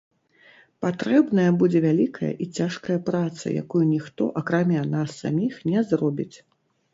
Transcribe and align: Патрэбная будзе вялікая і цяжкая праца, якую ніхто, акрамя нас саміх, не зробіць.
Патрэбная 0.83 1.43
будзе 1.63 1.79
вялікая 1.85 2.29
і 2.45 2.47
цяжкая 2.61 2.97
праца, 3.09 3.45
якую 3.63 3.83
ніхто, 3.93 4.23
акрамя 4.43 4.81
нас 4.97 5.09
саміх, 5.21 5.61
не 5.75 5.85
зробіць. 5.93 6.37